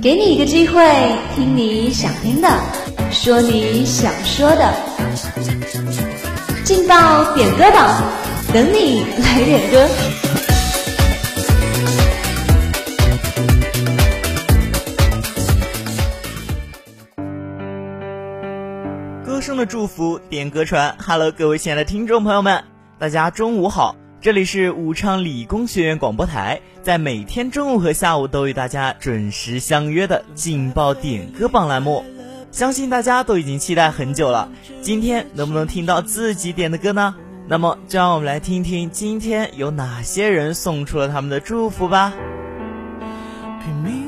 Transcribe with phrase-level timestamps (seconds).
[0.00, 0.80] 给你一个机会，
[1.34, 2.48] 听你想听的，
[3.10, 4.72] 说你想说的，
[6.62, 8.00] 劲爆点歌榜，
[8.52, 9.88] 等你来点歌。
[19.24, 20.94] 歌声的祝福，点歌传。
[21.04, 22.62] Hello，各位亲爱的听众朋友们，
[23.00, 23.96] 大家中午好。
[24.20, 32.04] 这里是武昌理工学院广播台，在每天中午和下午都与大家准时相约的劲爆点歌榜栏目，
[32.50, 34.48] 相信大家都已经期待很久了。
[34.80, 37.14] 今天能不能听到自己点的歌呢？
[37.46, 42.12] 那么就让我们来听听今天有哪些人送出了他们的祝福吧。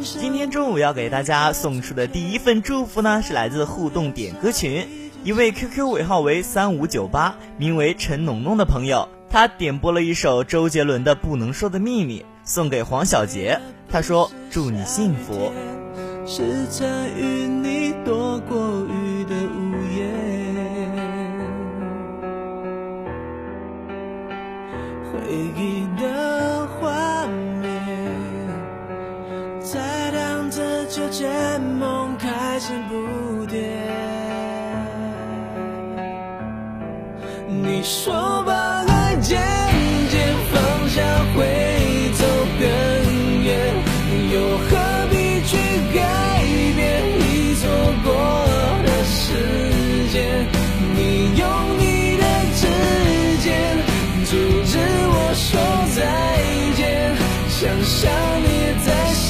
[0.00, 4.86] 今天中午要给大家送出的第一份祝福呢，是来自互动点歌群
[5.24, 9.08] 一位 QQ 尾号为三五九八，名为陈农农的朋友。
[9.28, 13.58] 他点播了一首周杰伦的《不能说的秘密》，送给黄小杰。
[13.88, 15.52] 他说：“祝你幸福。”
[16.26, 18.56] 是参与你躲过
[18.86, 20.06] 雨的午夜，
[25.10, 25.18] 回
[25.56, 27.26] 忆的画
[27.60, 27.68] 面，
[29.60, 33.76] 在荡着秋千，梦开始不跌。
[37.48, 38.12] 你说
[38.44, 38.89] 吧。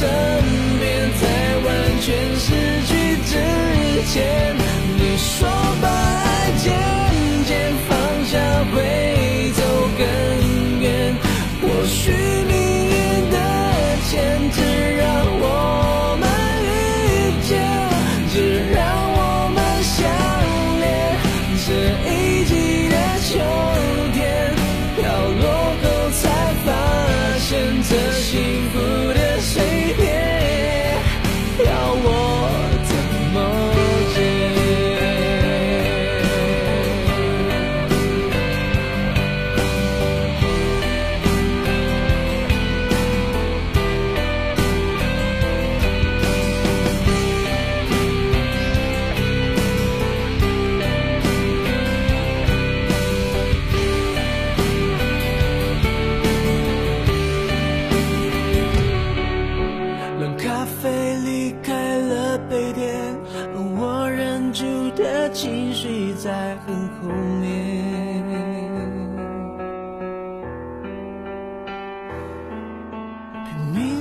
[0.00, 0.29] 在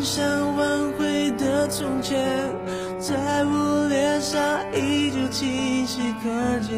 [0.04, 2.18] 想挽回的从前，
[3.00, 3.16] 在
[3.46, 4.42] 我脸上
[4.74, 6.30] 依旧清晰可
[6.60, 6.78] 见。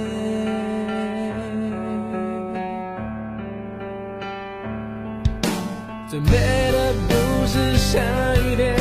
[6.10, 6.32] 最美
[6.72, 7.14] 的不
[7.48, 8.00] 是下
[8.44, 8.76] 雨天，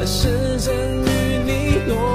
[0.00, 1.06] 而是曾与
[1.44, 1.50] 你
[1.86, 2.11] 躲。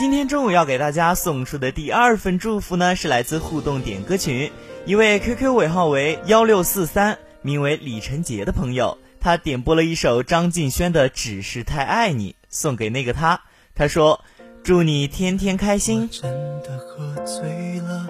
[0.00, 4.50] 今天中午要给大家送出的第二份祝福呢，是来自互动点歌群
[4.86, 13.42] 一位 QQ 尾号为幺六四三，名为李晨杰的朋友，他点播了一首张敬轩的《只是太爱你》，送给那个他。
[13.74, 14.24] 他说
[14.64, 16.32] ：“祝你天天开心。”真
[16.62, 18.08] 的喝醉了，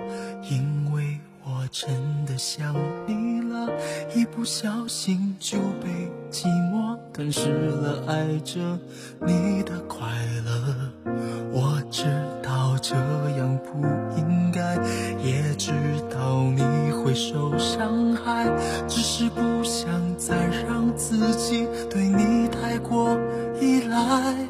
[0.48, 1.90] 因为我真
[2.24, 2.72] 的想
[3.04, 3.68] 你了，
[4.14, 5.88] 一不小心就被
[6.30, 8.78] 寂寞吞噬了，爱着
[9.26, 10.08] 你的快
[10.44, 11.12] 乐。
[11.52, 12.04] 我知
[12.42, 12.94] 道这
[13.36, 13.84] 样不
[14.16, 14.76] 应该，
[15.22, 15.72] 也知
[16.08, 16.62] 道你
[16.92, 18.48] 会受伤害，
[18.86, 23.18] 只是不想再让自己对你太过
[23.60, 24.49] 依赖。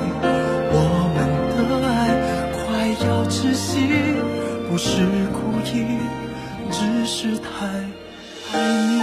[4.83, 4.97] 是
[5.31, 5.85] 故意，
[6.71, 7.67] 只是太
[8.51, 8.97] 爱你。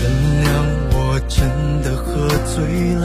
[0.00, 0.02] 原
[0.40, 0.46] 谅
[0.94, 1.36] 我真
[1.82, 3.04] 的喝醉了，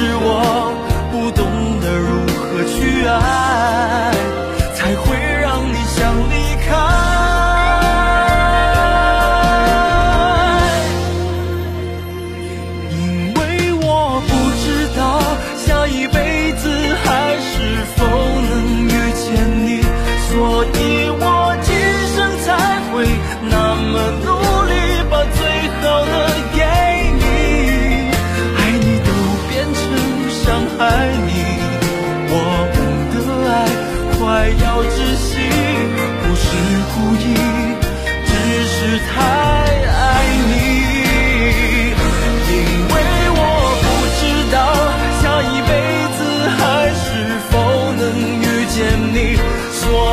[0.00, 0.72] 是我
[1.12, 4.10] 不懂得如何去爱，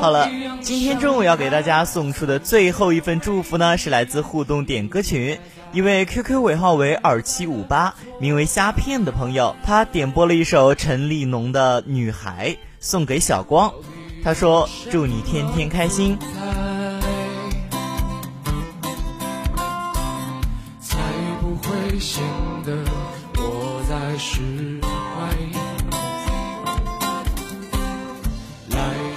[0.00, 0.28] 好了，
[0.60, 5.38] 今天中午要给大家送出的最后一份祝福呢，是来自互动点歌群
[5.72, 13.72] 一位 QQ 尾号为二七五八，名为虾片的朋友，他点播了一首陈立农的《女孩》，送给小光。
[14.22, 16.18] 他说：“祝你天天开心。
[20.80, 20.98] 才
[21.40, 22.22] 不会显
[22.64, 22.76] 得
[23.36, 24.40] 我在释
[24.82, 25.63] 怀。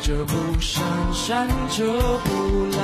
[0.07, 0.81] 这不善，
[1.13, 1.83] 善者
[2.23, 2.29] 不
[2.77, 2.79] 来。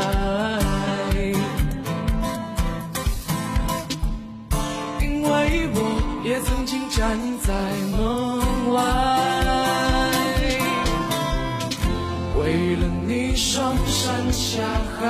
[5.00, 5.78] 因为我
[6.26, 7.54] 也曾经站在
[7.96, 8.04] 门
[8.74, 8.76] 外。
[12.38, 14.62] 为了你上山下
[15.00, 15.08] 海，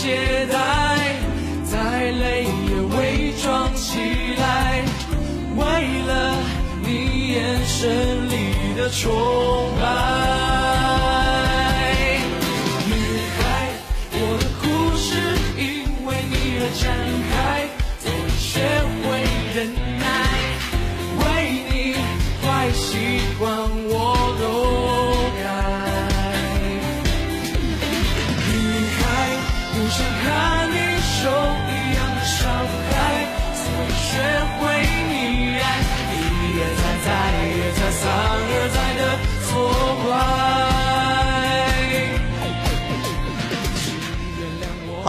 [0.00, 0.54] 懈怠，
[1.62, 3.98] 再累也伪装起
[4.38, 4.82] 来。
[5.54, 5.62] 为
[6.06, 6.10] 了
[6.82, 9.12] 你眼神里的崇
[9.78, 10.39] 拜。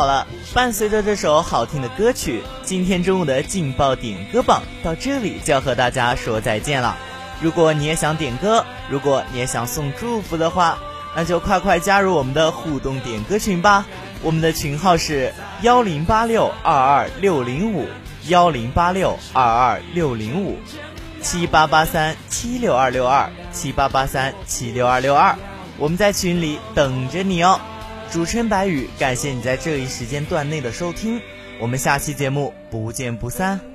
[0.02, 6.98] 好了，伴随着这首好听的歌曲，今天中午的劲爆点歌榜到这里就要和大家说再见了。
[7.40, 10.80] 如果你也想点歌，如果你也想送祝福的话，
[11.16, 13.86] 那就快快加入我们的互动点歌群吧。
[14.24, 15.32] 我们的群号是
[15.62, 17.86] 幺零八六二二六零五
[18.26, 20.58] 幺零八六二二六零五
[21.22, 25.38] 七八八三七六二六二七八八三七六二六二，
[25.78, 27.62] 我们在群里等着你哦。
[28.12, 31.22] 主持人白宇，感谢你在这一时间段内的收听，
[31.62, 33.71] 我们下期节目不见不散。